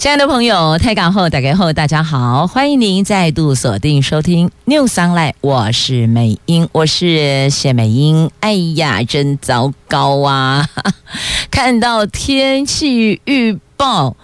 [0.00, 8.30] 亲爱的朋友，台港后打开后，大家好，欢迎您再度锁定收听 News Online，我是美英，我是谢美英。
[8.40, 10.66] 哎呀，真糟糕啊！
[11.52, 14.16] 看到天气预报。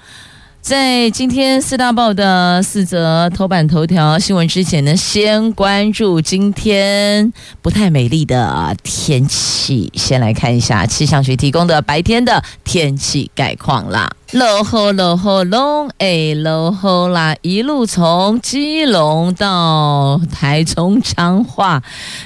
[0.66, 9.92] 在今天四大报的四则头版头条新闻之前呢，先关注今天不太美丽的天气。
[9.94, 14.10] 先来看一下气象局提供的白天的天气概况啦。
[14.32, 21.80] 落雨落雨拢会落雨啦，一路从基隆到台中彰化、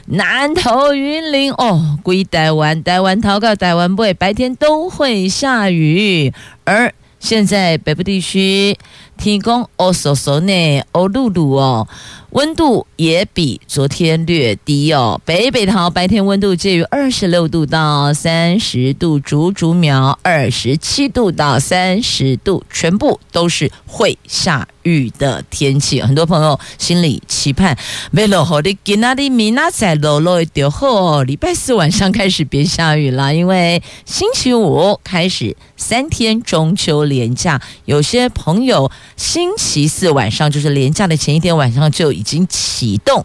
[0.07, 6.33] 南投云林哦，归台湾台湾桃告台湾尾，白天都会下雨，
[6.65, 6.95] 而。
[7.21, 8.77] 现在北部地区
[9.19, 11.87] 天公哦，嗖嗖呢，哦露露哦，
[12.31, 15.21] 温度也比昨天略低哦。
[15.25, 26.01] 北北桃白天温度介于二十六度到三十度，竹竹苗二十七度到三十度，全部都是会下雨的天气。
[26.01, 27.77] 很多朋友心里期盼，
[28.11, 38.91] 没落好的给那里米那在落落一点后，礼拜四晚上开始别下雨了，因为星期五开始三天中秋连假，有些朋友。
[39.17, 43.25] 星期四晚上就是连假的前一天晚上就已经启动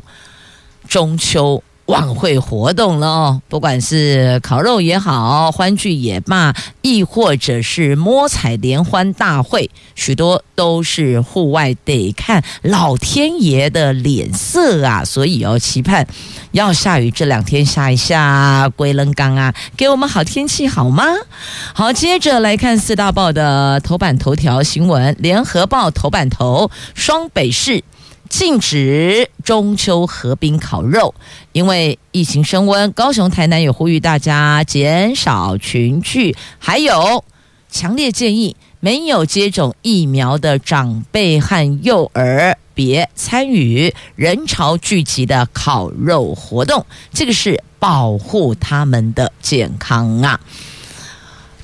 [0.88, 16.08] 中秋晚会活动了哦，不管是烤肉也好，欢聚也罢，亦或者是摸彩联欢大会，许多都是户外得看老天爷的脸色啊，所以哦，期盼
[16.54, 21.04] 要下雨，这两天下一下龟冷刚啊，给我们好天气好吗？
[21.76, 27.84] 好，接着来看四大报的头版头条新闻，联合报头版头，双北市。
[28.38, 31.16] 禁止中秋河滨烤肉，
[31.54, 37.24] 因为疫情升温，高雄、台南也呼吁大家减少群聚，还有
[37.72, 50.38] 强烈建议没有接种疫苗的长辈和幼儿别参与人潮聚集的烤肉活动，这个是保护他们的健康啊。《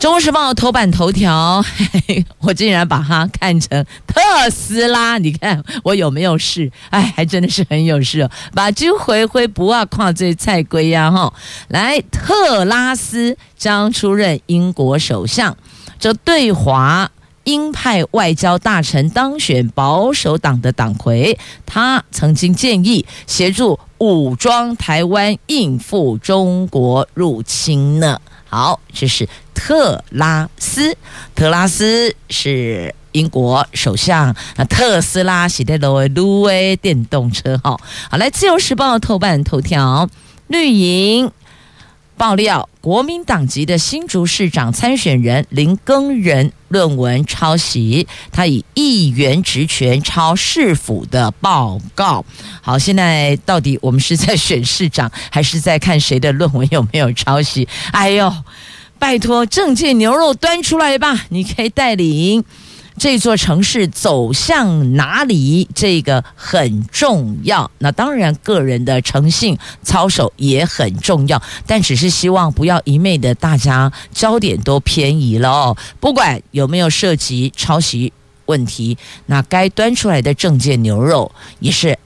[0.02, 6.72] 中时报》头版头条，嘿嘿，我竟然把它看成特斯拉，你看我有没有事？
[6.90, 8.32] 哎，还真的是很有事哦。
[8.56, 11.32] 把金回回不啊，跨最菜龟呀哈！
[11.68, 15.56] 来，特拉斯将出任英国首相，
[16.00, 17.08] 这对华
[17.44, 28.20] 鹰派外交大臣当选保守党的党魁，他曾经建议协助武装台湾应付中国入侵呢。
[28.52, 30.98] 好，这是特拉斯，
[31.34, 34.36] 特拉斯是英国首相。
[34.58, 37.80] 那特斯拉是的路路威电动车，哈。
[38.10, 40.10] 好，来自由时报头版头条，
[40.48, 41.32] 绿营
[42.22, 52.24] 爆料，国民党籍的新竹市长参选人林耕仁论文抄袭，他以议员职权抄市府的报告。
[52.62, 57.68] 好，现在到底我们是在选市长，还是在看谁的论文有没有抄袭？
[57.92, 58.32] 哎呦，
[59.00, 61.26] 拜托，政见牛肉端出来吧！
[61.30, 62.44] 你可以带领
[63.02, 65.68] 这座城市走向哪里？
[65.74, 67.72] 这个很重要。
[67.80, 75.78] 那当然，个人的诚信操守也很重要，但只是希望不要一昧的大家焦点都偏移了哦。
[76.00, 78.14] 不管有没有涉及抄袭
[78.46, 78.96] 问题，
[79.26, 81.98] 那该端出来的政见牛肉也是。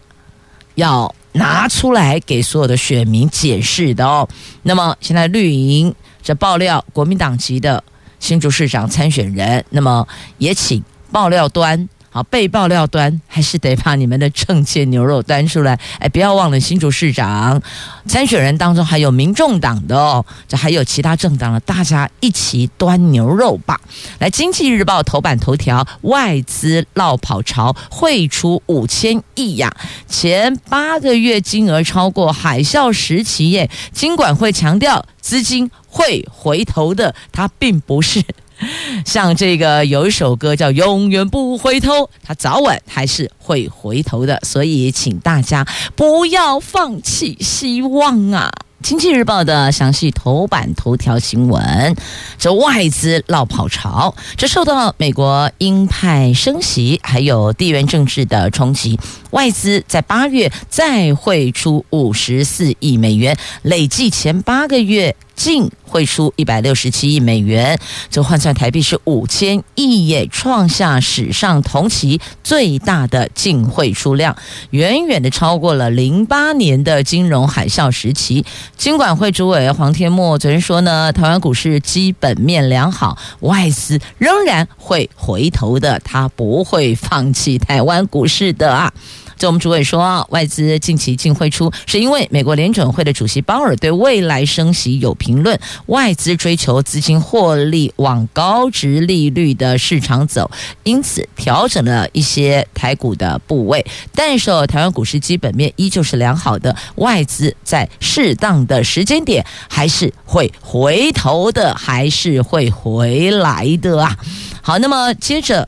[0.76, 4.30] 要拿出来给所有的选民解释的哦。
[4.64, 7.84] 那么现在绿营这爆料，国民党籍的
[8.26, 10.08] 新竹市长参选人，那么
[10.40, 11.88] 也请爆料端。
[12.16, 15.78] 好，被爆料端还是得把你们的政界牛肉端出来。
[16.00, 17.62] 哎，不要忘了新竹市长
[18.08, 23.82] 参选人当中还有民众党的哦，这还有其他政党的，大家一起端牛肉吧。
[24.20, 29.76] 来，《经济日报》头版头条：外资落跑潮汇出五千亿呀，
[30.08, 33.70] 前八个月金额超过海啸时期耶。
[33.92, 38.24] 金管会强调，资金会回头的，它并不是。
[39.06, 41.94] 像这个有一首歌叫《永远不回头》，
[42.24, 45.66] 它早晚还是会回头的，所以请大家
[45.96, 48.52] 不要放弃希望啊！
[48.88, 51.96] 《经济日报》的详细头版头条新闻：
[52.38, 59.00] 这外资落跑潮，这受到美国鹰派升息还有地缘政治的冲击，
[59.32, 65.16] 外资在八月再汇出五十四亿美元，累计前八个月。
[65.36, 67.80] 净汇出一百六十七亿美元，
[68.10, 74.36] 这换算台币是五千亿耶，创下史上同期最大的净汇出量，
[74.72, 78.46] 远远的超过了零八年的金融海啸时期。
[78.78, 88.94] 金管会主委黄天牧昨天说呢，台湾股市基本面良好，外资仍然会回头的，他不会放弃台湾股市的啊。
[89.38, 100.50] 就我们主委说，外资近期净汇出，是因为美国联准会的主席鲍尔对未来升息有评论，外资追求资金获利往高值利率的市场走，
[100.84, 103.86] 因此调整了一些台股的部位。
[104.14, 114.18] 但是台湾股市基本面依旧是良好的，外资在适当的时间点还是会回头的，还是会回来的啊。
[114.62, 115.68] 好，那么接着。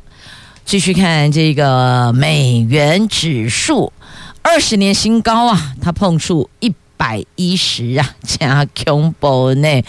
[0.68, 3.94] 继续看这个美元指数
[4.42, 9.82] 二十年新高啊，它碰触一百一十啊，加恐怖呢。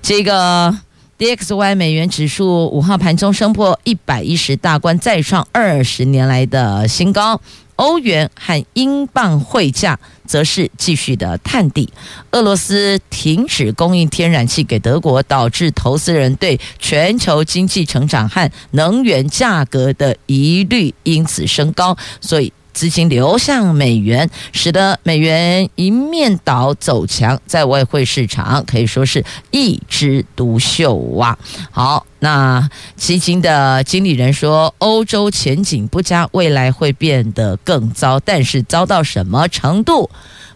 [0.00, 0.74] 这个
[1.18, 7.38] DXY 美元指数五号盘中升破一百一十大关，再创二十年来的新高。
[7.76, 11.92] 欧元和英镑汇价则是继续的探底。
[12.30, 22.52] 俄罗斯停止供应天然气给德国，导致投资人对全球经济成长和能源价格的疑虑因此升高，所以。
[22.74, 31.38] 资金流向美元，使得美元一面倒走强，在外汇市场可以说是一枝独秀啊。
[31.70, 40.08] 好，那基金的经理人说，欧洲前景不佳，未来会变得更糟，但是糟到什么程度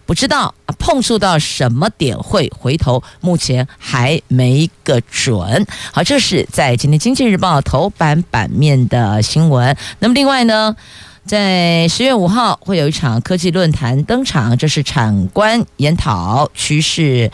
[0.07, 5.67] 不知道，碰触到什么点会回头，目前还没个准。
[5.91, 9.77] 好，这是在今天《经济日报》头版版面的新闻。
[9.99, 10.77] 那么另外呢？
[11.27, 17.29] 在十月五号会有一场科技论坛登场，这是产官研讨趋势，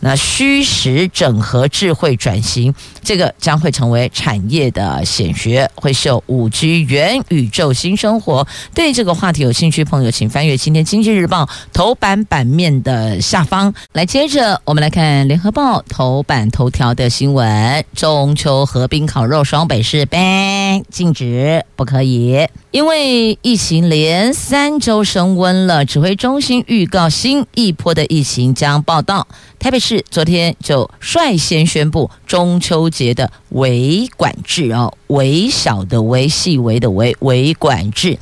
[0.00, 8.46] 那虚实整合智慧转型，这个将会成为产业的显学，会秀五 G 元宇宙新生活。
[8.74, 13.72] 对这个话题有兴趣朋友，请翻阅今天《经济日报》头版版面的下方。
[13.92, 23.37] 来，接着我们来看《联合报》头版头条的新闻：中秋河滨烤肉，双北市 ban 禁止，不可以，因为。
[23.42, 29.28] 疫情连三周升温了，指挥中心预告新一波的疫情将报到。
[29.60, 38.18] 台北市昨天就率先宣布中秋节的微管制哦，微小的微细微的微微管制，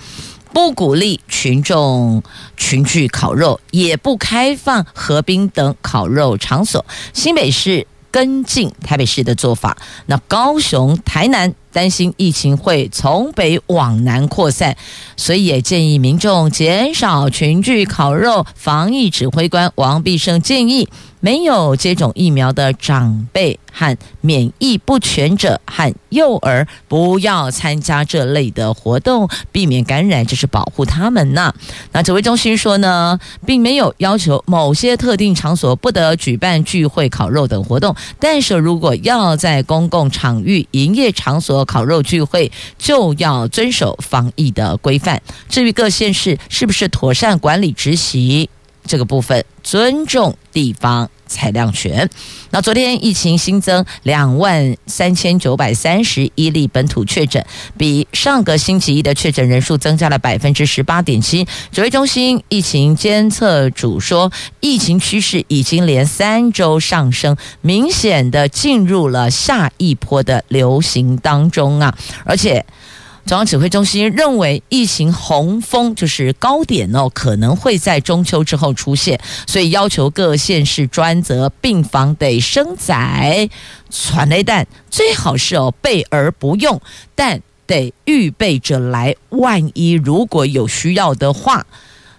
[0.53, 2.23] 不鼓励群众
[2.59, 6.85] 群聚烤肉，也不开放河滨等烤肉场所。
[7.15, 9.77] 新北市跟进台北市的做法，
[10.07, 11.55] 那高雄、台南。
[11.73, 14.75] 担心疫情会从北往南扩散，
[15.15, 18.47] 所以也建议民众减少群聚烤肉。
[18.55, 20.89] 防疫指挥官王必胜建议，
[21.27, 31.53] 没有接种疫苗的长辈和免疫不全者和幼儿不要参加这类的活动，避免感染，这是保护他们呢。
[31.91, 45.21] 那指挥中心说呢，并没有要求某些特定场所不得举办聚会、烤肉等活动，但是如果要在公共场域、营业场所，烤肉聚会就要遵守防疫的规范。
[45.49, 48.49] 至于各县市是不是妥善管理执行
[48.87, 52.09] 这个部分，尊重地方裁量权。
[52.51, 57.45] 那昨天疫情新增两万三千九百三十一例本土确诊，
[57.77, 61.47] 比上个星期一的确诊人数增加了百分之十八点七。
[61.73, 72.65] 指挥中心疫情监测组说，疫情趋势已经连三周上升，明显的进入了下一波的流行当中啊，而且。
[73.27, 83.51] 中央指挥中心认为，疫情洪峰就是高点哦，可能会在中秋之后出现，所以要求各县市专责病房得生载
[83.91, 86.81] 传雷弹，最好是哦备而不用，
[87.17, 91.67] 但得预备着来，万一如果有需要的话。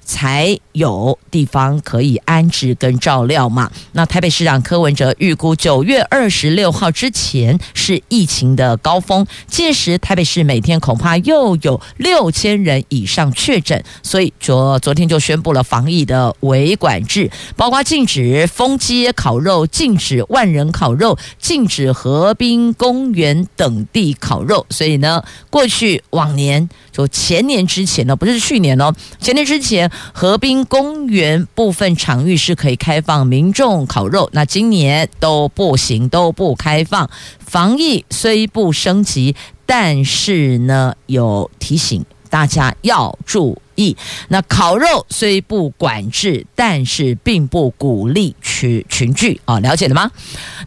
[0.07, 3.69] 才有地方可以安置跟照料嘛。
[3.91, 24.65] 那台北市长柯文哲预估九月二十六号之前是疫情的高峰，届时台北市每天恐怕又有六千人以上确诊，所以昨昨天就宣布了防疫的维管制，包括禁止封街烤肉、禁止万人烤肉、禁止河滨公园等地烤肉。
[24.69, 29.92] 所以呢，过去往年就前年之前呢，不是去年哦，前年之前。
[30.13, 37.08] 河滨公园部分场域是可以开放民众烤肉，那今年都不行，都不开放。
[37.38, 39.36] 防疫虽不升级，
[39.68, 43.96] 但是呢，有提醒大家要注意。
[44.27, 50.12] 那烤肉虽不管制，但是并不鼓励群群聚啊，了解了吗？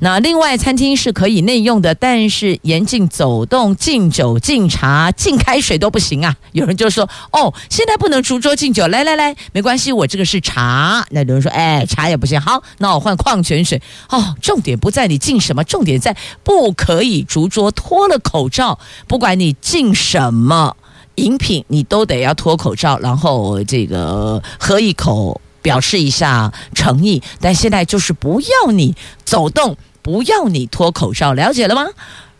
[0.00, 6.34] 那另外，餐厅是可以内用的，但是严禁走动、敬酒、敬茶、敬开水都不行啊。
[6.52, 20.76] 有人就说：“哦，现在不能逐桌敬酒，来来来，没关系，我这个是茶。”那有人说：“哎，茶也不行，好，那我换矿泉水。”哦，重点不在你敬什么，重点在不可以逐桌脱了口罩，不管你敬什么
[21.16, 27.22] 饮品，你都得要脱口罩，然后这个喝一口，表示一下诚意。
[27.40, 31.86] 但现在就是不要你走动，不要你脱口罩，了解了吗？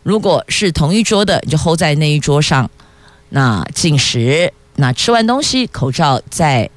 [0.03, 2.71] 如果是同一桌的，你就 hold 在那一桌上，
[3.29, 6.71] 那进食，那吃完东西，口罩再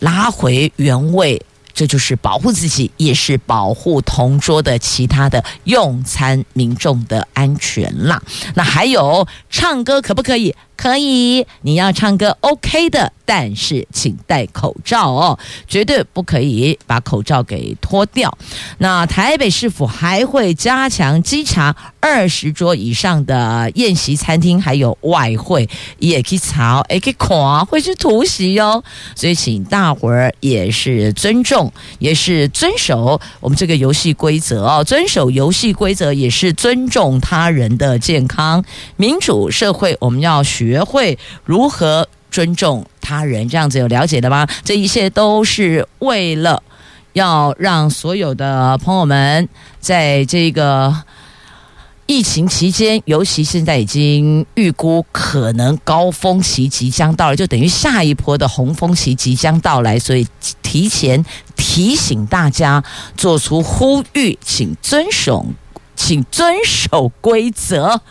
[0.00, 1.40] 拉回原位。
[1.72, 8.22] 这就是保护自己，也是保护同桌的其他的用餐民众的安全啦。
[8.54, 10.56] 那还有唱歌可不可以？
[10.76, 18.36] 可以，你要唱歌 OK 的，但是请戴口罩哦，绝对不可以把口罩给脱掉。
[18.78, 25.68] 那台北市府还会加强稽查二十桌以上的宴席餐厅，还有外汇
[25.98, 28.84] 也可以查，也可以看，会是突袭哦。
[29.14, 34.84] 所以请大伙儿也是尊重，也是遵守我们这个游戏规则哦。
[34.84, 38.62] 遵守游戏规则也是尊重他人的健康。
[38.96, 40.65] 民主社会，我们要学。
[40.66, 44.46] 学会如何尊重他人，这样子有了解的吗？
[44.64, 46.62] 这一切都是为了
[47.12, 49.48] 要让所有的朋友们
[49.80, 50.94] 在这个
[52.06, 60.26] 疫情期间，尤其现在已经预估可能高峰期即将到了，就等于下一波的洪峰期即将到来，所以
[60.62, 61.24] 提前
[61.56, 62.84] 提醒大家，
[63.16, 65.46] 做出呼吁，请遵守，
[65.94, 68.02] 请遵守规则。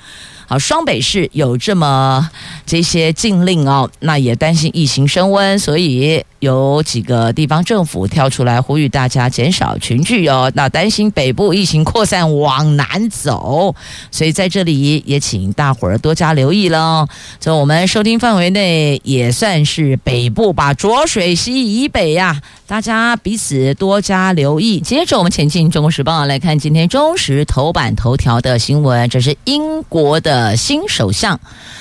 [0.48, 2.30] 好，双北市有这么
[2.66, 10.52] 这些禁令哦，那也担心疫情升温，所以有几个地方政府跳出来呼吁大家减少群聚哦。
[10.56, 13.74] 那担心北部疫情扩散往南走，
[14.12, 17.08] 所以在这里也请大伙儿多加留意了。
[17.40, 24.80] 在我们收听范围内也算是北部吧，浊水溪以北呀、大家彼此多加留意。
[24.80, 29.10] 接着，我们前进《中国时报》来看今天中时头版头条的新闻。
[29.10, 31.40] 这是英国的新首相，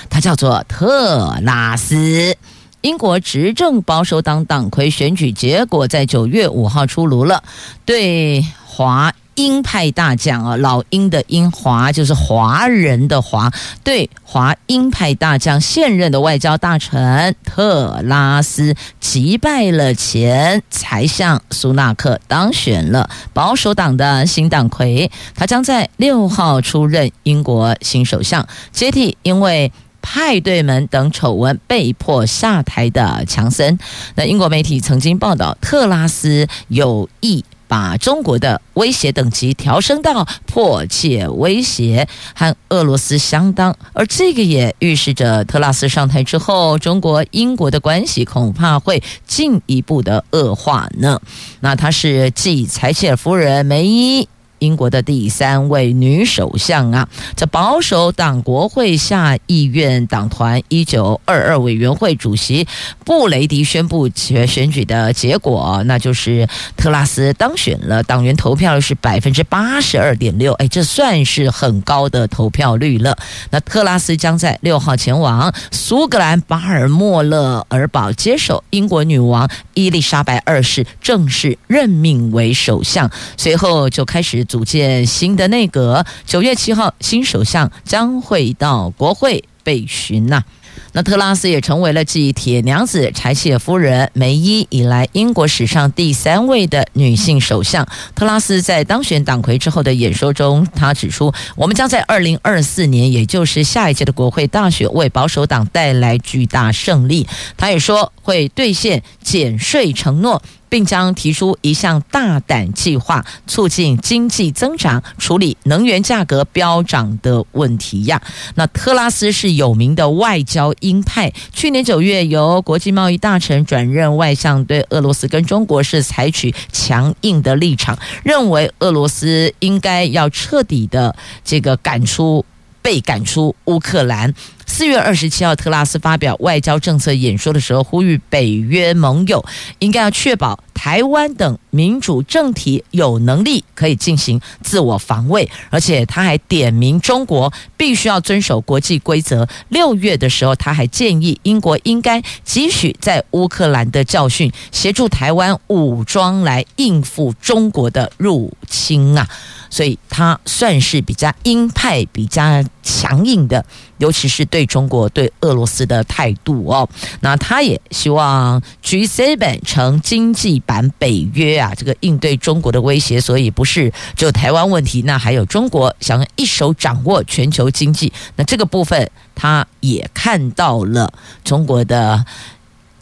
[0.09, 2.35] 他叫做特拉斯。
[2.81, 7.43] 英国执政保守党党魁选举结果在九月五号出炉了，
[7.83, 9.11] 对华。
[9.35, 13.51] 鹰派大将啊，老鹰的鹰，华就是华人的华，
[13.83, 33.77] 对华鹰派大将现任的外交大臣特拉斯击败了前财相苏纳克，当选了保守党的新党魁，他将在六号出任英国新首相，接替因为派对门等丑闻被迫下台的强森。
[34.15, 37.43] 那英国媒体曾经报道，特拉斯有意。
[37.67, 51.21] 把中国的威胁等级调升到迫切威胁，和俄罗斯相当，而这个也预示着特拉斯上台之后，中国英国的关系恐怕会进一步的恶化呢。
[51.59, 54.27] 那他是继柴切尔夫人梅伊。
[54.65, 62.67] 英国的第三位女首相啊，这保守党国会下议院党团一九二二委员会主席
[63.03, 73.15] 布雷迪宣布选选举的结果，那就是特拉斯当选了，党员投票是百分之八十二点六，哎，这算是很高的投票率了。
[73.51, 84.43] 那特拉斯将在六号前往苏格兰巴尔莫勒尔堡接受英国女王伊丽莎白二世正式任命为首相，随后就开始。
[84.55, 90.45] 组建新的内阁，九月七号，新首相将会到国会被询呐。
[90.93, 97.85] 那特拉斯也成为了继铁娘子柴契尔夫人梅伊以来，英国史上第三位的女性首相。
[98.15, 110.41] 特拉斯在当选党魁之后的演说中，他指出：“我们将在二零二四年，也就是下一届的国会大选，为保守党带来巨大胜利。”他也说会兑现减税承诺。
[110.69, 118.21] 并将提出一项大胆计划，促进经济增长，处理能源价格飙涨的问题呀。
[118.55, 132.43] 那特拉斯是有名的外交鹰派，去年九月由国际贸易大臣转任外相，对俄罗斯跟中国是采取强硬的立场，认为俄罗斯应该要彻底的这个赶出，
[132.81, 134.33] 被赶出乌克兰。
[134.77, 139.41] 四月二十七号，特拉斯发表外交政策演说的时候，呼吁北约盟友
[139.79, 149.47] 应该要确保台湾等民主政体有能力可以进行自我防卫，而且他还点名中国必须要遵守国际规则。
[149.69, 159.27] 六月的时候，他还建议英国应该汲取在乌克兰的教训，协助台湾武装来应付中国的入侵啊。
[159.67, 163.65] 所以他算是比较鹰派、比较强硬的，
[163.97, 166.87] 尤其是对中国、对俄罗斯的态度哦。
[167.19, 173.19] 那他也希望 G7 成经济版北约啊，这个应对中国的威胁。
[173.21, 178.11] 所以不是只有台湾问题，那还有中国想一手掌握全球经济。
[178.35, 181.11] 那这个部分他也看到了
[181.43, 182.25] 中国的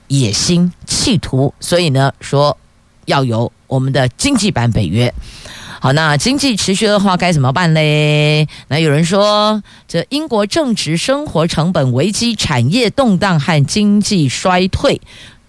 [0.07, 2.57] 野心、企图，所以呢，说
[3.05, 5.13] 要有我们的经济版北约。
[5.79, 8.47] 好，那经济持续恶化该怎么办嘞？
[8.69, 15.01] 那有人说，这英国正值生活成本危机、产业动荡和经济衰退，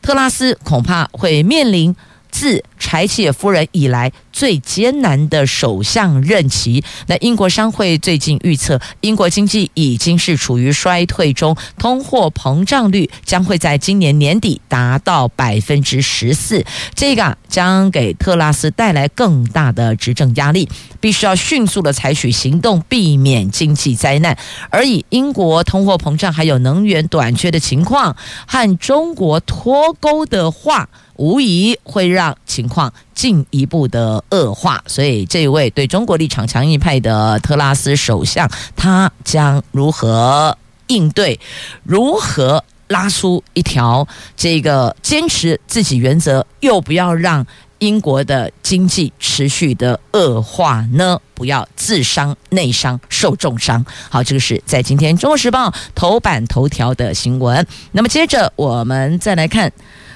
[0.04, 1.96] 特拉斯恐怕会面临
[2.34, 6.82] 自柴契尔夫人以来最艰难的首相任期。
[7.06, 16.64] 那英国商会最近预测，英国经济已经是处于衰退中，通货膨胀率将会在今年年底达到百分之十四。
[16.96, 20.68] 这个将给特拉斯带来更大的执政压力，
[21.00, 24.36] 必须要迅速的采取行动，避免经济灾难。
[24.70, 40.56] 而以英国通货膨胀还有能源短缺的情况和中国脱钩的话，无疑会让情况进一步的恶化，所以这位对中国立场强硬派的特拉斯首相，他将如何
[40.88, 41.38] 应对？
[41.85, 44.06] 如何拉出一条
[44.37, 47.47] 这个坚持自己原则，又不要让
[47.78, 51.21] 英国的经济持续的恶化呢？
[51.35, 53.85] 不要自伤内伤，受重伤。
[54.11, 57.66] 好，这个是在今天《中国时报》头版头条的新闻。
[57.92, 59.73] 那么接着我们再来看。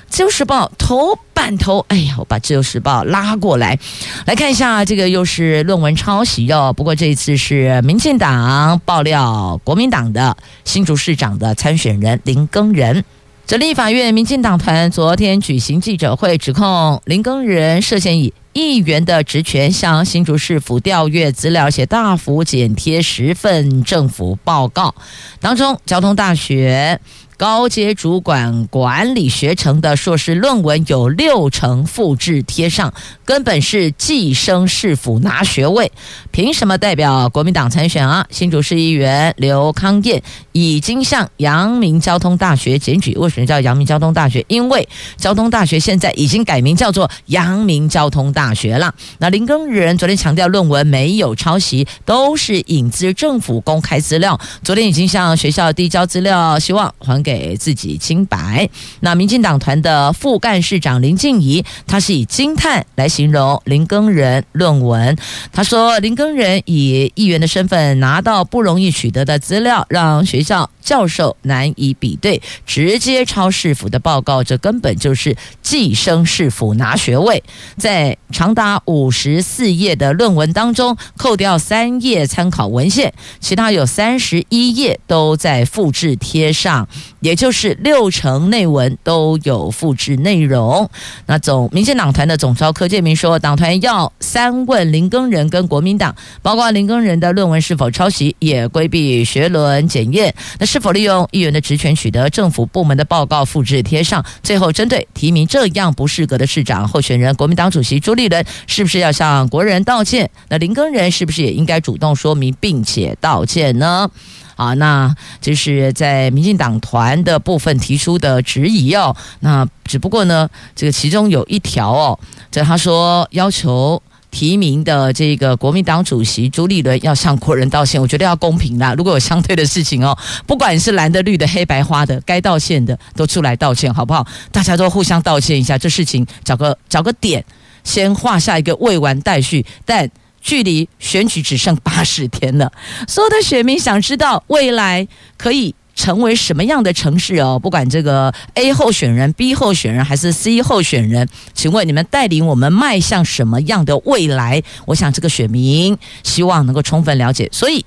[0.08, 3.78] 自由时报头版头，哎呀，我把自由时报拉过来，
[4.26, 6.72] 来看一下，这个又是论文抄袭哦。
[6.72, 13.04] 不过这一次是民进党爆料国民党的新竹市长的参选人林耕仁。
[13.46, 24.94] 这立法院民进党团昨天举行记者会，指控林耕仁涉嫌以议员的职权向新竹市府调阅资料，且大幅剪贴十份政府报告，
[25.40, 27.00] 当中交通大学。
[27.38, 32.92] 高阶主管管理学成的硕士论文有六成复制贴上，
[33.24, 35.92] 根本是寄生市府拿学位，
[36.38, 38.24] 凭什么代表国民党参选啊？
[38.30, 40.22] 新竹市议员刘康燕
[40.52, 44.44] 已经向阳明交通大学检举，为什么叫阳明交通大学？
[44.46, 48.94] 因为交通大学现在已经改名叫做阳明交通大学了。
[49.18, 54.38] 那林耕仁昨天强调论文没有抄袭，都是引自政府公开资料。
[54.62, 57.56] 昨天已经向学校递交资料，希望还给。
[57.56, 58.70] 自己清白。
[59.00, 65.16] 那民进党团的副干事长林静怡，他是以惊叹来形容林耕仁论文。
[65.52, 77.42] 他说，林耕人以议员的身份拿到不容易取得的资料，让学校教授难以比对，直接抄市府的报告，这根本就是寄生市府拿学位。
[77.76, 86.88] 在长达五十四页的论文当中，扣掉三页参考文献，其他有三十一页都在复制贴上。
[87.20, 90.88] 也就是六成内文都有复制内容。
[91.26, 100.34] 那总民进党团的总召柯建铭说，党团要三问林耕仁跟国民党，包括林耕仁的论文是否抄袭，也规避学伦检验。
[100.58, 104.24] 那是否利用议员的职权取得政府部门的报告复制贴上？
[104.42, 110.30] 最后针对提名这样不适格的市长候选人，国民党主席朱立伦是不是要向国人道歉？
[110.48, 114.10] 那林耕仁是不是也应该主动说明并且道歉呢？
[114.56, 119.14] 啊，那就是在民进党团的部分提出的质疑哦。
[119.38, 122.18] 那只不过呢，这个其中有一条哦，
[122.50, 128.00] 在他说要求提名的这个国民党主席朱立伦要向国人道歉。
[128.00, 134.26] 我觉得要公平啦，如果有相对的事情哦，不管是蓝的、绿的、黑白花的，该道歉的都出来道歉，好不好？
[134.52, 137.44] 大家都互相道歉一下，这事情找个找个点，
[137.84, 140.10] 先画下一个未完待续，但。
[140.40, 142.72] 距离选举只剩八十天了，
[143.08, 147.58] 所有的选民想知道未来可以成为什么样的城市哦？
[147.58, 154.62] 不管这个 A 候选人、B 候选人还是 C 候选人，请问你们带领我们迈向什么样的未来？
[154.86, 157.84] 我想这个选民希望能够充分了解，所以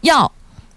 [0.00, 0.32] 要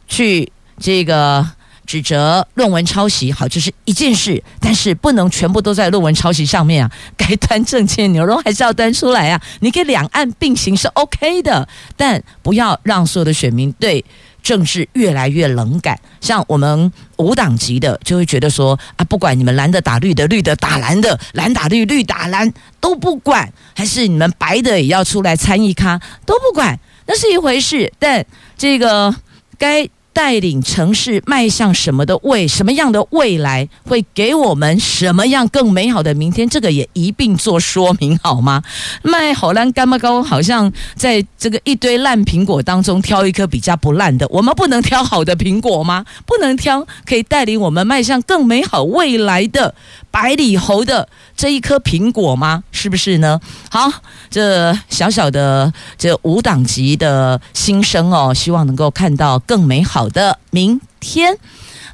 [0.07, 1.54] 去这个。
[1.85, 6.91] 指责论文抄袭，好，这是一件事，但是不能全部都在论文抄袭上面啊。
[7.15, 9.41] 该端正切牛肉还是要端出来啊。
[9.59, 14.03] 你可以两岸并行是 OK 的，但不要让所有的选民对
[14.41, 15.99] 政治越来越冷感。
[16.21, 27.93] 像我们无党籍的，就会觉得说啊，不管你们蓝的打绿的，绿的打蓝的，蓝打绿，绿打蓝都不管，还是你们白的也要出来参与咖都不管，那是一回事。
[27.99, 28.25] 但
[28.57, 29.15] 这个
[29.57, 29.87] 该。
[30.15, 36.47] 带领城市迈向什么的未什么样的未来，会给我们什么样更美好的明天？
[36.49, 38.63] 这个也一并做说明好吗？
[39.01, 40.23] 卖好烂干巴糕？
[40.23, 46.05] 好像在这个一堆烂苹果当中挑一颗比较不烂的，我们不能挑好的苹果吗？
[46.25, 49.75] 不能挑可以带领我们迈向更美好未来的
[50.15, 52.63] 百里侯的这一颗苹果吗？
[52.71, 53.37] 是不是呢？
[53.69, 53.91] 好，
[54.29, 61.37] 这小小的这五档级的心声哦，希望能够看到更美好的明天，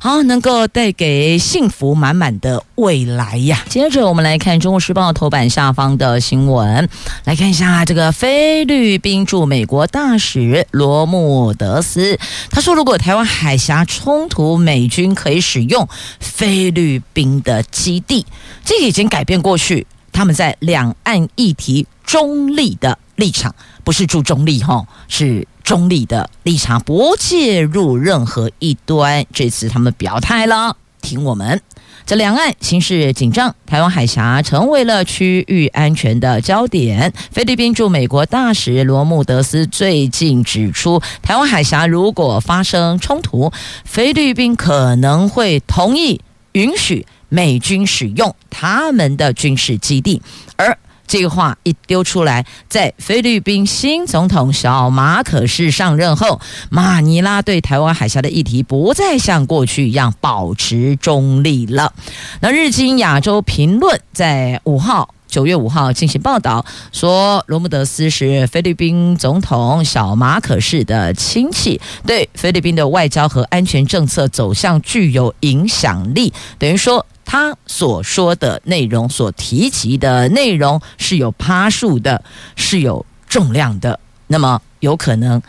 [0.04, 3.64] 好，能够带给幸福满满的未来呀。
[3.70, 6.90] 接着我们来看《中国时报》头版下方的新闻，
[7.26, 12.18] 来看一下这个菲律宾驻美国大使罗穆德斯，
[12.50, 15.88] 他说，如果台湾海峡冲突，美军可以使用
[16.20, 18.26] 菲律宾的基地，
[18.66, 19.86] 这已经改变过去。
[20.12, 29.26] 他们在两岸议题中立的立场，不是驻中立哈，是中立的立场，不介入任何一端。
[29.34, 31.62] 这次他们表态了，听我们。
[32.06, 37.13] 这两岸形势紧张，台湾海峡成为了区域安全的焦点。
[37.32, 43.52] 菲律宾驻美国大使罗穆德斯最近指出，台湾海峡如果发生冲突，
[43.86, 46.19] 菲律宾可能会同意
[46.54, 47.06] 允许。
[47.34, 50.21] 美军使用他们的军事基地，
[50.58, 50.78] 而
[51.12, 61.93] 这个话一丢出来，在菲律宾新总统小马可仕上任后，马尼拉对台湾海峡的议题不再像过去一样保持中立了。
[62.39, 77.06] 那日经亚洲评论在五号九月五号进行报道，说罗姆德斯是菲律宾总统小马可仕的亲戚，对菲律宾的外交和安全政策走向具有影响力，等于说。
[77.32, 82.22] 他所说的内容，所提及的内容是有趴数的，
[82.58, 83.98] 是有重量的。
[84.28, 85.41] 那么有可能，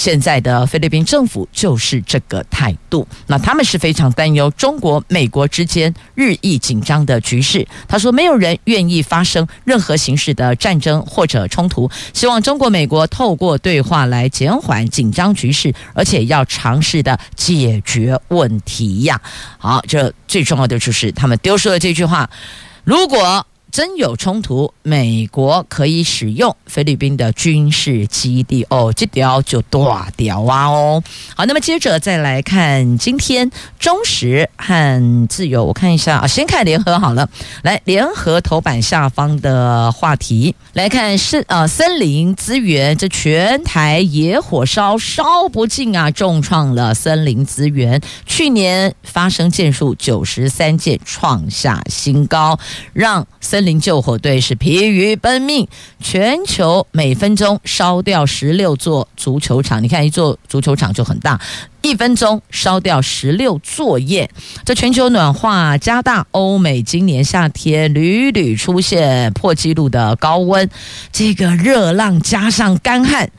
[0.00, 3.06] 现在的菲律宾政府就是这个态度。
[3.26, 7.68] 那他们是非常担忧中国、美国之间日益紧张的局势。
[7.86, 19.20] 他说，没有人愿意发生任何形式的战争或者冲突，希望中国、美国透过对话来减缓紧张局势，而且要尝试的解决问题呀。
[19.58, 20.10] 好，这。
[20.26, 22.30] 最重要的就是他们丢失了这句话：
[22.84, 31.02] 如果真有冲突，美国可以使用菲律宾的军事基地哦，这条就断掉啊哦。
[31.36, 37.28] 好，那么接着再来看今天中时和自由，我看一下啊，先看联合好了。
[37.62, 48.00] 来，联合头版下方的话题来看是呃森林资源，这全台野火烧烧不尽啊，重创了森林资源。
[48.26, 52.58] 去年发生件数九十三件，创下新高，
[52.92, 53.59] 让森。
[53.60, 55.68] 森林救火队是疲于奔命，
[56.02, 59.82] 全球每分钟烧掉十六座足球场。
[59.82, 61.38] 你看，一座足球场就很大，
[61.82, 64.30] 一分钟烧掉十六座耶。
[64.64, 70.70] 这全球暖化加大，欧美今年夏天屡屡出现破纪录的高温，
[71.12, 73.30] 这个热浪加上干旱。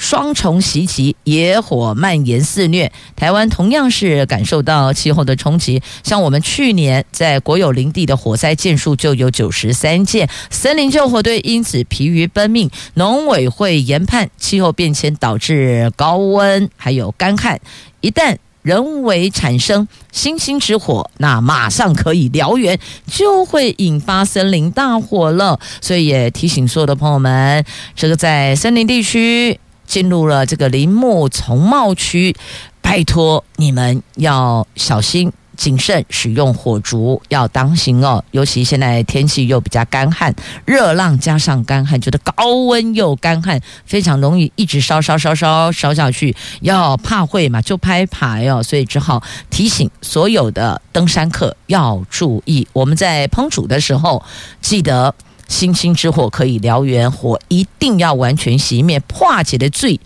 [0.00, 2.90] 双重袭击，野火蔓延肆虐。
[3.14, 5.82] 台湾同样是感受到气候的冲击。
[6.02, 12.70] 像我们去年在国有林地的火灾件数就有九十三件，森林救火队因此疲于奔命。
[12.94, 17.60] 农委会研判，气候变迁导致高温还有干旱，
[18.00, 25.60] 一旦人为产生星星之火，那马上可以燎原，就会引发森林大火了。
[25.82, 27.62] 所以也提醒所有的朋友们，
[27.94, 29.60] 这个在森林地区。
[29.90, 32.36] 进入了这个林木丛茂区，
[32.80, 38.22] 拜托你们要小心谨慎使用火烛，要当心哦。
[38.30, 40.32] 尤其现在天气又比较干旱，
[40.64, 46.36] 热浪加上干旱，觉得高温又干旱，非常容易一直烧烧烧烧烧下去。
[46.60, 48.62] 要怕会嘛，就拍牌哦。
[48.62, 54.22] 所以只好提醒所有的登山客要注意，我们在烹煮的时候
[54.62, 55.12] 记得。
[55.50, 59.98] 星星之火可以燎原，火一定要完全熄灭，化解的最，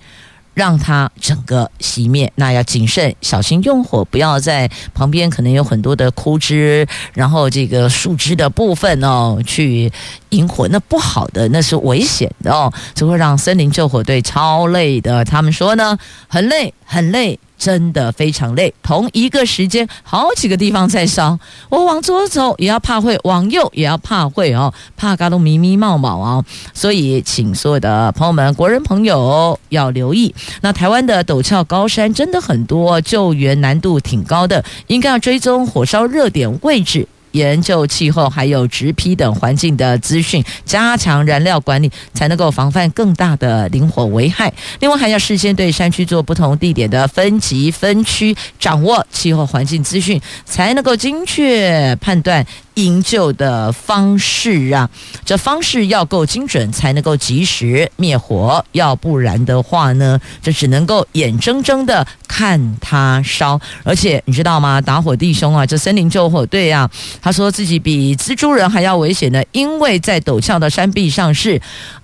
[0.55, 2.33] 让它整个熄灭。
[2.37, 9.93] 那要谨慎小心用火，不要在旁边可能有很多的枯枝，然后这个树枝的部分哦，去
[10.31, 15.23] 引火，那不好的，那是危险的哦，这会让森林救火队超累的。
[15.27, 17.39] 他们说呢，很累，很累。
[17.59, 18.73] 真的非常累。
[18.83, 21.39] 同一个时间，好几个地方在烧，
[21.69, 26.45] 我往左走也要怕会，往右也要怕会哦，怕嘎都迷迷冒冒哦。
[26.73, 30.35] 所以，请所有的朋友们、国人朋友要留意。
[30.61, 37.07] 那台湾的陡峭高山真的很多，救援难度挺高的，应该要追踪火烧热点位置。
[37.35, 44.53] 研究气候还有植被等环境的资讯，加强燃料管理，才能够防范更大的林火危害。
[44.81, 52.47] 另外，还要事先对山区做不同地点的分级分区，掌握气候环境资讯，才能够精确判断。
[52.75, 54.89] 营救的方式啊，
[55.25, 58.65] 这方式要够精准，才能够及时灭火。
[58.73, 63.61] 要不然的话呢，这只能够眼睁睁的看它烧。
[63.85, 64.81] 而且你知道吗？
[64.81, 66.91] 打火弟兄啊，这森林救火队啊，
[67.23, 71.61] 他说自己比蜘蛛人还要危险呢，因为在陡峭的山壁上，是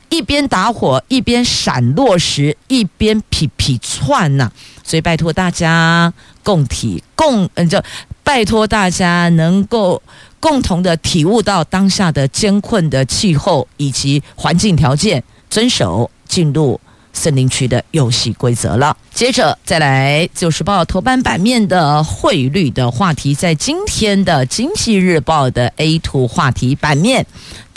[0.08, 4.50] 一边打火，一边闪落石，一边皮皮窜呐。
[4.84, 7.82] 所以拜托大家共体共，嗯，就
[8.22, 10.00] 拜托大家能够。
[10.40, 16.80] 共同的体悟到当下的艰困的气候以及环境条件，遵守进入
[17.12, 18.96] 森林区的游戏规则了。
[19.12, 27.26] 接着再来，《就是报》头版版面的汇率的话题，在今天的《经济日报》的 A 图话题版面。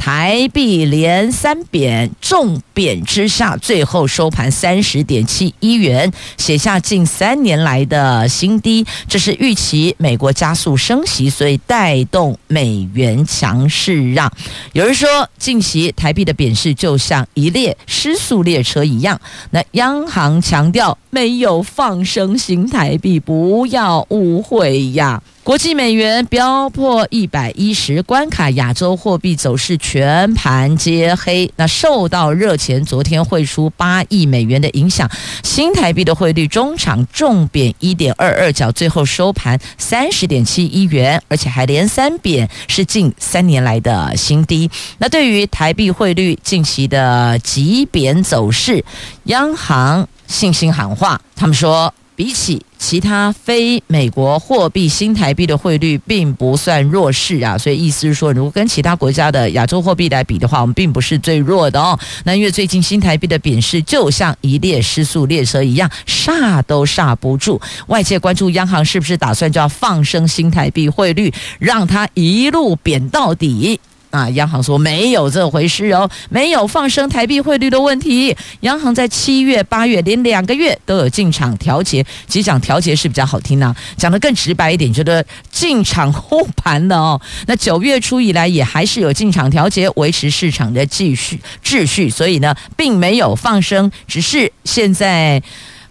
[0.05, 8.85] 台币连三贬，重贬之下，最后收盘三十点七一元，写下近三年来的新低。
[9.07, 14.29] 这是预期美国加速升息，所以带动美元强势让。
[14.73, 19.21] 有人说，近期台币的贬势就像一列失速列车一样。
[19.51, 25.23] 那央行强调没有放生新台币，不要误会呀。
[25.43, 31.51] 国际美元飙破一百一十关卡，亚洲货币走势全盘皆黑。
[31.57, 35.09] 那受到热钱昨天汇出八亿美元的影响，
[35.43, 44.71] 新台币的汇率中场重贬一点二二角，最后收盘三十点七一元，而且还连三贬，是近三年来的新低。
[44.97, 48.81] 那对于台币汇率近期的急贬走势，
[49.25, 51.93] 央行信心喊话，他们说。
[52.15, 61.97] 比起其他非美国货币，新台币的汇率并不算弱势啊，所以意思是说，如果跟其他国家的亚洲货币来比的话，我们并不是最弱的哦。
[62.23, 67.59] 那因为最近新台币的贬势就像一列失速列车一样，刹都刹不住。
[67.87, 73.79] 外界关注央行是不是打算就要放生新台币汇率，让它一路贬到底。
[74.13, 78.35] 啊，央行说没有这回事哦，没有放生台币汇率的问题。
[78.59, 87.19] 央行在七月、八月连两个月都有进场调节，其实讲调节是比较好听呢，讲得更直白一点，觉得进场护盘了哦。
[87.47, 95.41] 那九月初以来也还是有进场调节，维持市场的继续秩序，所以呢，并没有放生，只是现在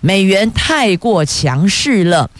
[0.00, 2.30] 美元太过强势了。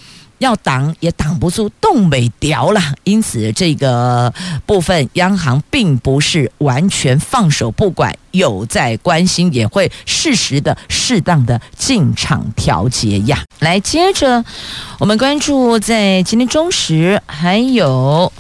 [0.43, 2.81] 要挡也挡不住，冻未条了。
[3.05, 4.35] 因此，这个
[4.67, 13.39] 部分央行并不是完全放手不管，有在关心，也会适时的、适当的进场调节呀。
[13.61, 14.45] 来，接着
[14.99, 18.33] 我们关注在今天中时还有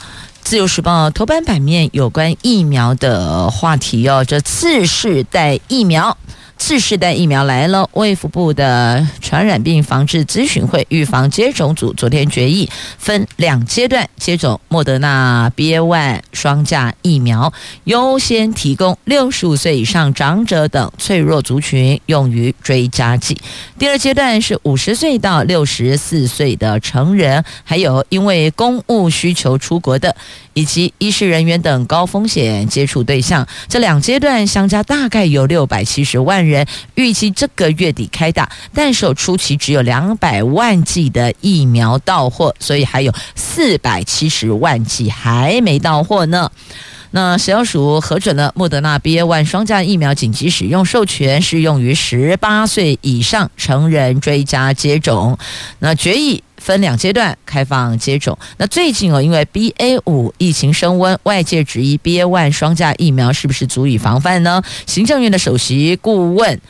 [0.43, 6.19] 自由时报头版版面有关疫苗的话题哦，这次世代疫苗。
[6.57, 17.53] 次世代疫苗来了，卫福部的传染病防治咨询会预防接种组昨天决议，分两阶段接种莫德纳 BA.1 双价疫苗，
[17.85, 23.37] 优先提供六十五岁以上长者等脆弱族群用于追加剂。
[23.79, 30.15] 第二阶段是五十岁到六十四岁的成人，还有因为公务需求出国的。
[30.55, 46.51] 以及医师人员等高风险接触对象，这两阶段相加大概有六百七十万人，预计这个月底开打，但是初期只有两百万剂的疫苗到货，所以还有四百七十万剂还没到货呢。
[47.13, 55.39] 那食药署核准了莫德纳 BA.1 双价疫苗紧急使用授权，适用于十八岁以上成人追加接种。
[55.81, 56.43] 那决议。
[56.63, 58.39] 分两阶段开放接种。
[58.57, 64.63] 那最近哦，因为 BA 五疫情升温，外界质疑 BA one 双价疫苗是不是足以防范呢？
[64.87, 66.61] 行政院的首席顾问。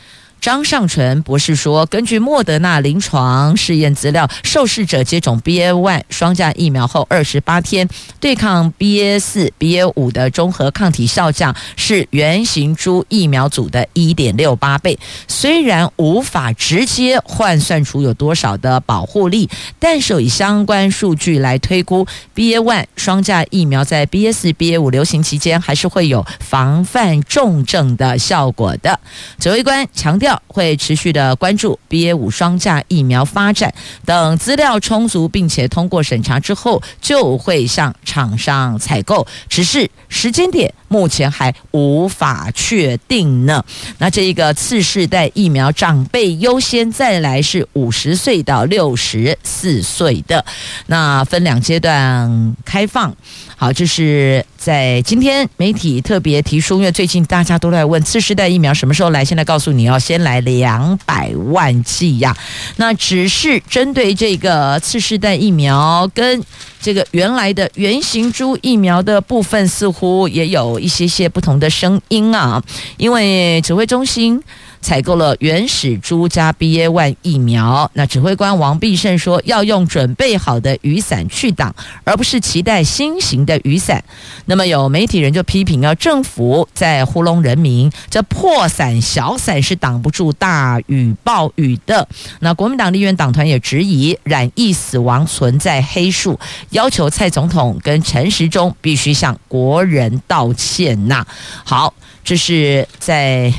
[0.43, 14.99] 张尚纯博士说，根据莫德纳临床试验资料，受试者接种 BA.1 双价疫苗后二十八天，对抗 BA 四、BA 五的中和抗体效价是原型株疫苗组的一点六八倍。
[15.29, 28.99] 虽然无法直接换算出有多少的保护力，但是以相关数据来推估，BA.1 双价疫苗在 BA 四、BA 五流行期间还是会有防范重症的效果的。
[29.39, 30.32] 指挥官强调。
[30.47, 33.73] 会持续的关注 BA 五双价疫苗发展，
[34.05, 39.27] 等资料充足并且通过审查之后，就会向厂商采购。
[39.49, 43.65] 只是时间点目前还无法确定呢。
[43.99, 50.45] 那这一个次世代疫苗长辈优先，再来是五十岁到六十四岁的，
[50.87, 53.15] 那分两阶段开放。
[53.63, 62.37] 好，这是在今天媒体特别提出，因为最近大家都在问次世代疫苗什么时候来，现在告诉你要先来两百万剂呀。
[62.79, 66.43] 那只是针对这个次世代疫苗跟
[66.81, 72.61] 这个原来的原型株疫苗的部分，似乎也有一些些不同的声音啊，
[72.97, 74.43] 因为指挥中心。
[74.83, 84.03] 采购了原始猪加 BA one 疫苗，那指挥官王必胜说要用准备好的雨伞去挡，而不是期待新型的雨伞。
[84.47, 92.07] 那么有媒体人就批评啊，政府在糊弄人民，这破伞小伞是挡不住大雨暴雨的。
[92.41, 96.39] 那国民党立院党团也质疑染疫死亡存在黑数，
[96.71, 101.25] 要求蔡总统跟陈时中必须向国人道歉呐。
[101.65, 103.55] 好，这是在。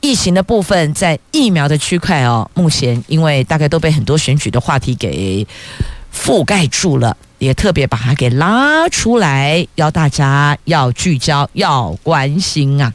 [0.00, 5.46] 疫情的部分，在疫苗的区块哦，目前因为大概都被很多选举的话题给
[6.14, 12.92] 覆盖住了，也特别把它给拉出来，要大家要聚焦，要关心啊。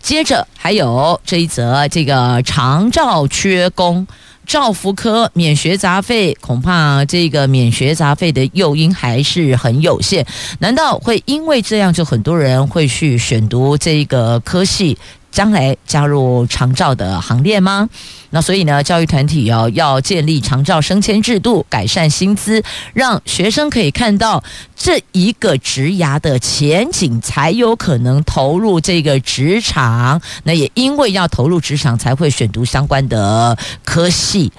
[0.00, 4.06] 接着还有这一则，这个长照缺工，
[4.46, 10.24] 照福科免学杂费，恐怕这个免学杂费的诱因还是很有限。
[10.60, 14.96] 难道会因为这样，就很多人会去选读这个科系？
[15.38, 17.88] 将来加入长照的行列吗？
[18.30, 22.60] 那所以呢，教育团体要要建立长照升迁制度，改善薪资，
[22.92, 24.42] 让学生可以看到
[24.74, 30.20] 这一个职涯的前景，才有可能投入这个职场。
[30.42, 34.50] 那也因为要投入职场，才会选读相关的科系。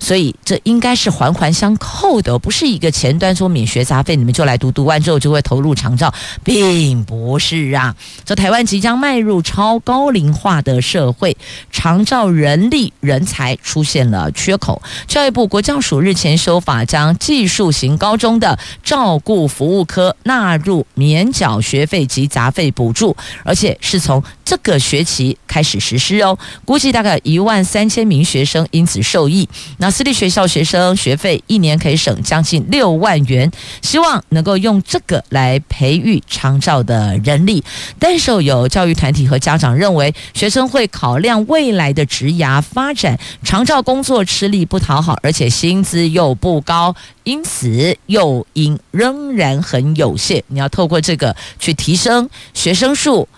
[0.00, 7.94] 所以这应该是环环相扣的，不是一个前端说免学杂费，你们就来读，读完之后就会投入长照，并不是啊。
[8.24, 11.36] 这台湾即将迈入超高龄化的社会，
[11.70, 14.82] 长照人力人才出现了缺口。
[15.06, 26.36] 教育部国教署日前修法，将技术型高中的照顾服务科纳入免缴学费及杂费补助，而且是从这个学期开始实施哦。
[26.64, 29.48] 估计大概一万三千名学生因此受益。
[29.78, 33.48] 那私立学校学生学费一年可以省将近六万元，
[33.80, 37.62] 希望能够用这个来培育长照的人力。
[38.00, 50.42] 但是有教育团体和家长认为，学生会考量未来的职涯发展，长照工作吃力不讨好，而且薪资又不高，因此诱因仍然很有限。
[50.48, 53.28] 你要透过这个去提升学生数。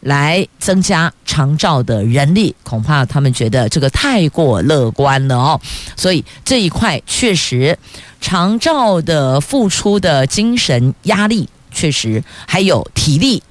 [0.00, 5.60] 来增加长照的人力，恐怕他们觉得这个太过乐观了哦。
[5.96, 7.78] 所以这一块确实，
[8.20, 13.42] 长照的付出的精神压力，确实还有体力，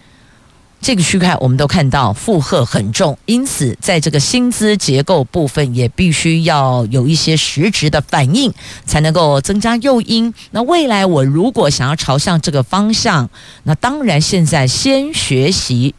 [0.80, 3.18] 这个区块我们都看到负荷很重。
[3.26, 8.54] 因此，在这个薪资结构部分，也必须要有一些实质的反应，
[8.86, 10.34] 才能够增加诱因。
[10.52, 13.30] 那未来我如果想要朝向这个方向，
[13.64, 15.94] 那当然现在先学习。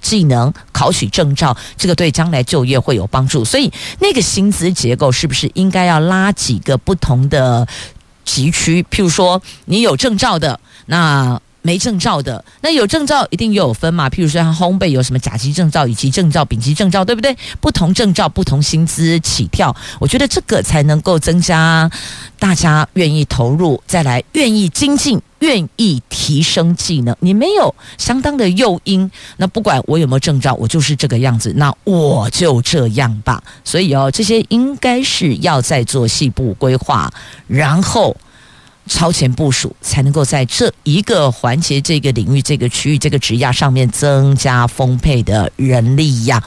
[0.00, 3.44] 技能考取证照，这个对将来就业会有帮助。
[3.44, 7.66] 所以，那个薪资结构是不是应该要拉几个不同的
[8.24, 8.82] 级区？
[8.90, 11.40] 譬如说，你有证照的，那。
[11.60, 14.08] 没证照的，那有证照一定也有分嘛？
[14.08, 17.36] 譬如说，像烘焙有什么甲级证照、乙级证照、丙级证照，对不对？
[17.60, 21.90] 不同证照不同薪资起跳，我觉得这个才能够增加
[22.38, 27.16] 大家愿意投入，再来愿意精进、愿意提升技能。
[27.20, 33.42] 你没有相当的诱因，那不管我有没有证照，我就是这个样子，那我就这样吧。
[33.64, 37.12] 所以哦，这些应该是要再做细部规划，
[37.46, 38.16] 然后。
[38.88, 46.42] 超前部署，才能够在这一个环节、这个领域、这个区域、这个职涯上面增加丰沛的人力呀。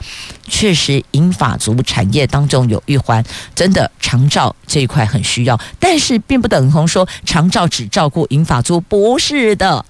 [0.46, 3.24] 确实，银发族产业当中有一环，
[3.54, 9.84] 真的长照这一块很需要，但是并不等同说长照只照顾银发族，不是的。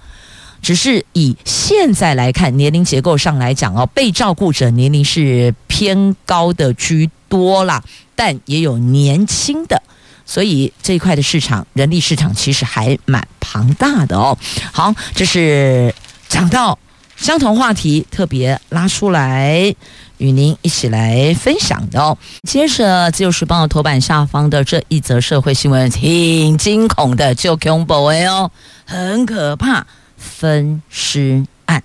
[0.61, 7.83] 只是以现在来看，年龄结构上来讲哦，被照顾者年龄是偏高的居多啦，
[8.15, 9.81] 但也有年轻的。
[10.25, 14.37] 所以这一块的市场，人力市场其实还蛮庞大的哦。
[14.71, 15.93] 好，这是
[16.27, 16.77] 讲到
[17.15, 19.75] 相同话题，特别拉出来
[20.17, 22.17] 与您一起来分享的哦。
[22.47, 28.51] 接着，《自由时报》头版下方的这一则社会新闻，挺惊恐的，就恐怖哦，
[28.85, 29.85] 很可怕，
[30.17, 31.83] 分尸案。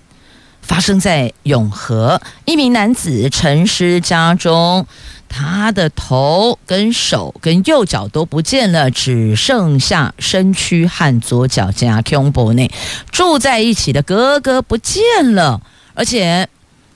[0.61, 4.85] 发生在永和，一名男子陈尸家中，
[5.29, 12.69] 他的头跟手跟右脚都不见了，只剩下身躯和左脚加胸部内
[13.11, 15.61] 住在一起的哥哥不见了，
[15.93, 16.49] 而且。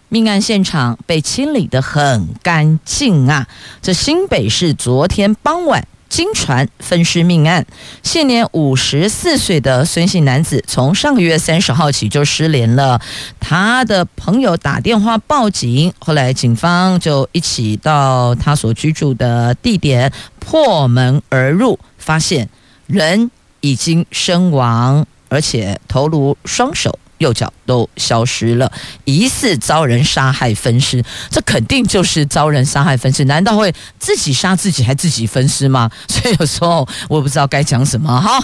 [0.10, 3.48] 命案现场被清理得很干净啊！
[3.82, 7.66] 这新北市昨天傍晚经传分尸命案，
[8.04, 13.02] 现年五十四岁的孙姓男子，从上个月三十号起就失联了。
[13.40, 22.48] 他的朋友打电话报警，后来警方就一起到他所居住的地点破门而入，发现
[22.86, 27.00] 人已经身亡，而且头颅双手。
[27.24, 28.70] 右脚都消失了，
[29.06, 33.24] 疑似遭人杀害分尸，这肯定就是遭人杀害分尸。
[33.26, 35.90] 难道会自己杀自己还自己分尸吗？
[36.10, 38.38] 所以有时候我不知道该讲什么哈。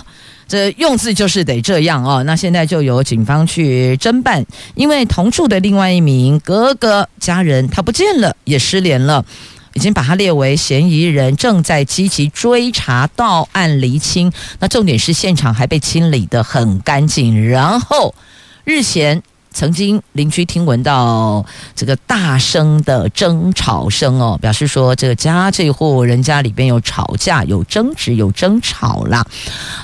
[0.47, 2.23] 这用字就是得这样哦。
[2.23, 9.23] 那现在就由警方去侦办，因为同住的另外一名哥哥家人他不见了，也失联了，
[9.73, 14.31] 已经把他列为嫌疑人，正在积极追查到案厘清。
[14.59, 18.15] 那重点是现场还被清理得很干净，然后。
[18.69, 21.43] 日前曾经邻居听闻到
[21.75, 29.25] 这个大声的争吵声哦，表示说这个家这户人家里边有吵架、有争执、有争吵啦。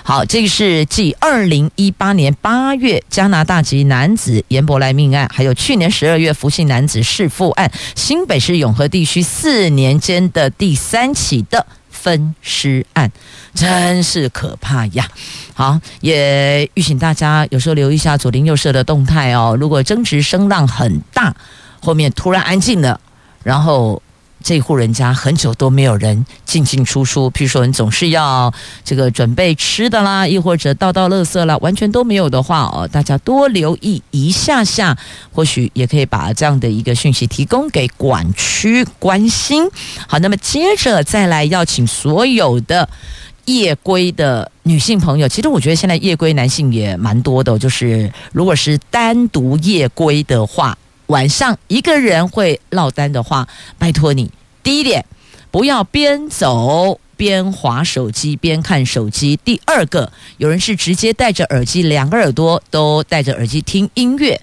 [0.03, 13.11] 好，这个是继二零一八年八月加拿大籍男子严伯来命案，还有去年十二月福姓男子弑父案，新北市永和地区四年间的第三起的分尸案，
[13.55, 15.07] 真是可怕呀！
[15.55, 19.57] 好，也预请大家有时候留意一下左邻右舍的动态哦。
[19.59, 21.33] 如果争执声浪很大，
[21.81, 22.99] 后面突然安静了，
[23.41, 24.01] 然后。
[24.43, 28.53] 这户人家很久都没有人进进出出，譬如说你总是要
[28.83, 34.95] 这个准备吃的啦，亦或者倒倒垃圾啦，完全都没有的话哦，大家多留意一下下，
[35.31, 39.67] 或许也可以把这样的一个讯息提供给管区关心。
[40.07, 42.87] 好，那么接着再来邀请所有的
[43.45, 50.77] 夜归的女性朋友，其实我觉得现在夜归男性也蛮多的，就是如果是单独夜归的话。
[51.07, 54.31] 晚上一个人会落单的话，拜托你，
[54.63, 55.05] 第一点，
[55.51, 59.37] 不要边走边划手机边看手机。
[59.45, 64.41] 第二个，有人是直接戴着耳机，两个耳朵都戴着耳机听音乐。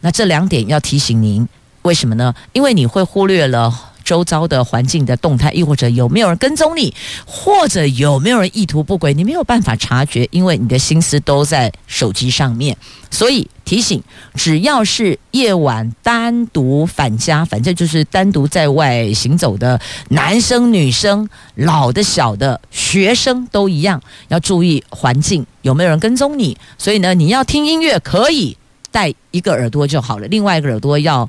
[0.00, 1.48] 那这两点要提醒您，
[1.82, 2.34] 为什么呢？
[2.52, 3.92] 因为你会忽略了。
[4.10, 6.92] 周遭的环境的动态，亦或者有没有人跟踪你，
[7.24, 12.76] 或者有没有人意图不轨，你没有办法察觉，因为你的心思都在手机上面。
[13.08, 14.02] 所以提醒，
[14.34, 26.58] 只要是夜晚单独返家，反正就是单独在外行走的男生、女生、老的、小的、学生都一样，要注意环境有没有人跟踪你。
[26.76, 28.56] 所以呢，你要听音乐可以
[28.90, 31.28] 戴一个耳朵就好了，另外一个耳朵要。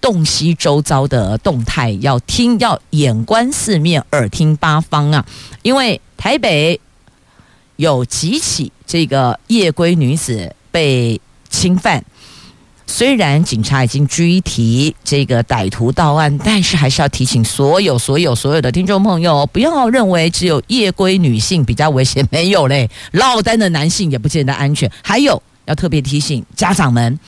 [0.00, 5.26] 洞悉周遭的动态，要听，要眼观四面，耳听八方啊！
[5.62, 6.80] 因为台北
[7.76, 11.20] 有几起这个夜归女子被
[11.50, 12.04] 侵犯，
[12.86, 24.90] 虽然警察已经拘提这个歹徒到案，但是还是要提醒所有、所有、所有的听众朋友，不要认为只有夜归女性比较危险，没有嘞，落单的男性也不见得安全。
[25.02, 27.18] 还有要特别提醒家长们。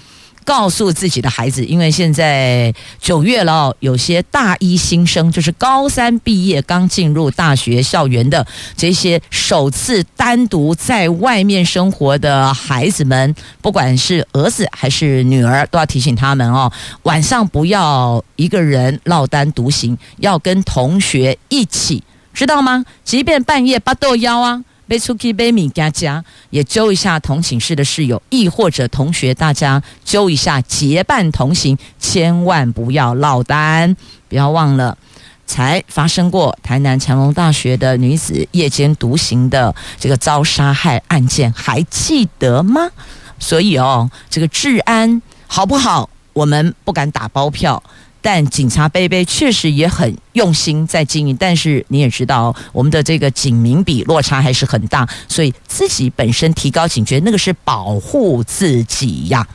[0.45, 16.73] 告诉自己的孩子，因为现在九月了，有些大一新生，就是高三毕业刚进入大学校园的这些首次单独在外面生活的孩子们，不管是儿子还是女儿，都要提醒他们哦，
[17.03, 22.03] 晚上不要一个人落单独行，要跟同学一起，
[22.35, 22.85] 知道吗？
[23.05, 24.65] 即便半夜八豆腰啊。
[24.91, 33.97] 背出去背米家家，也揪一下同寝室的室友，亦或者同学，大家揪一下结伴同行，千万不要落单。
[34.29, 34.99] 不要忘了，
[35.47, 42.91] 才发生过台南长隆大学的女子夜间独行的这个遭杀害案件，还记得吗？
[43.39, 47.81] 所以哦，这个治安好不好，我们不敢打包票。
[48.23, 59.47] 但警察杯杯确实也很用心在经营，但是你也知道，我们的这个警民比落差还是很大，所以自己本身提高警觉，那个是保护自己呀。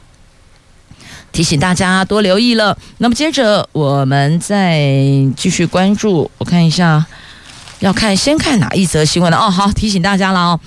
[1.31, 2.77] 提醒大家多留意了。
[2.99, 4.79] 那么接着我们再
[5.35, 7.05] 继续关注，我看一下，
[7.79, 9.37] 要看先看哪一则新闻呢？
[9.37, 10.59] 哦，好，提醒大家了哦，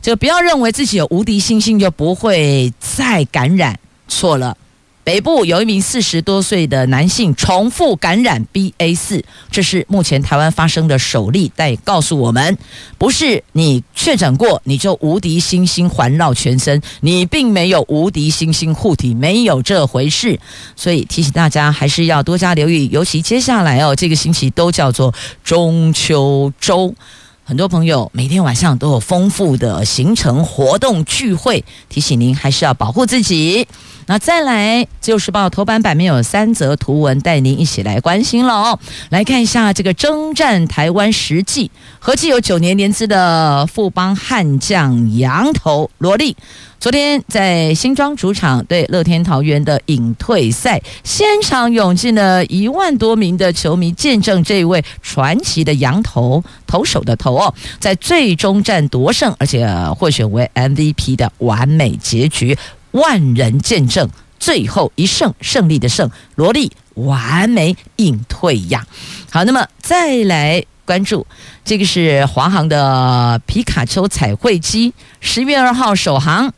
[0.00, 3.78] 就不要认为自己有无敌星星就不会再感染，
[4.08, 4.56] 错了。
[5.04, 11.52] 北部有一名四十多岁的男性重复感染 BA 四，这是目前台湾发生的首例。
[11.54, 12.56] 但也告诉我们，
[12.96, 20.40] 不是你确诊过你就无敌星星环绕全身，你并没有无敌星星护体，没有这回事。
[20.74, 26.94] 所以提醒大家还是要多加留意，尤其接下来哦，这个星期都叫做中秋周。
[27.46, 33.68] 很多朋友每天晚上都有丰富的行程、活动、聚会，提醒您还是要保护自己。
[34.06, 38.78] 那再来，《自由时报》头版版面有三则图文，带您一起来关心了哦。
[39.10, 46.34] 来看一下这个征战台湾实际，合计有九年年资的富邦悍将杨头罗力。
[46.84, 59.66] 昨天在新庄主场对乐天桃园的引退赛现场，涌进了一万多名的球迷，见证这位传奇的洋投投手的投哦，在最终战夺胜，而且
[59.96, 62.54] 获选为 MVP 的完美结局，
[62.90, 64.06] 万人见证
[64.38, 68.86] 最后一胜胜利的胜，罗力完美引退呀。
[69.30, 71.26] 好，那么再来关注
[71.64, 76.52] 这个是华航的皮卡丘彩绘机，十月二号首航。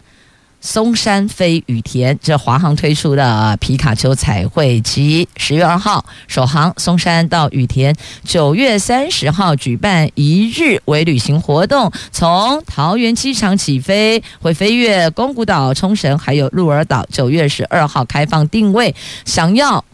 [0.66, 7.94] 松山飞羽田，这华航推出的皮卡丘彩绘机，十月二号首航松山到羽田，
[8.24, 17.06] 九月三十号举办一日为旅行活动，从桃园机场起飞，会飞越宫古岛、冲绳，还有鹿儿岛。
[17.12, 18.92] 九月十二号开放定位，
[19.24, 19.84] 想要。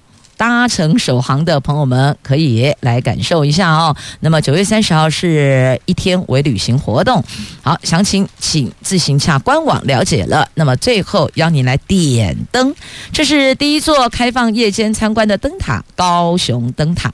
[0.43, 3.97] 搭乘首航的朋友们可以来感受一下哦。
[4.19, 7.23] 那么九月三十号是一天为旅行活动，
[7.63, 10.49] 好，详情请自行下官网了解了。
[10.55, 12.75] 那么最后邀你来点灯，
[13.13, 17.13] 这是第一座开放夜间参观的灯塔——高雄灯塔。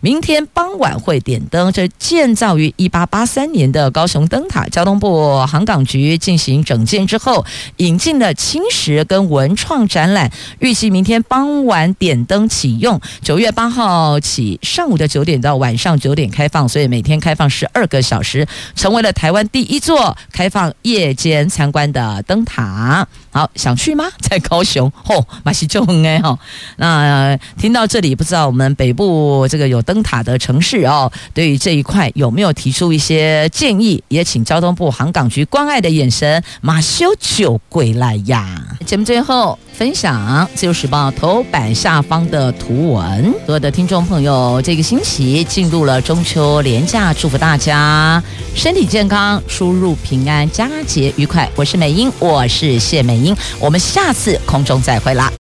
[0.00, 1.72] 明天傍晚会点灯。
[1.72, 7.44] 这建造于一八八三年的高雄灯塔，交通部航港局进行整建之后，
[7.78, 10.30] 引进了青石跟文创展览，
[10.60, 13.00] 预计明天傍晚点灯启用。
[13.22, 18.46] 九月八号起，上午的九点到晚上九点开放，所以每天开放十二个小时，
[18.76, 23.06] 成为了台湾第一座开放夜间参观的灯塔。
[23.32, 24.04] 好，想去吗？
[24.22, 26.38] 在高雄，吼、哦，马西就很哎哈。
[26.76, 29.82] 那听到这里，不知道我们北部这个有。
[29.88, 34.04] 灯塔的城市哦，对于这一块有没有提出一些建议？
[34.08, 38.46] 也请交通部航港局关爱的眼神，马修就归来呀。
[38.84, 43.32] 节目最后分享《自由时报》头版下方的图文。
[43.46, 48.22] 所有的听众朋友，这个星期进入了中秋连假，祝福大家
[48.54, 51.48] 身体健康，出入平安，佳节愉快。
[51.56, 53.16] 我是美英，我是谢美
[53.58, 55.38] 我们下次空中再会啦。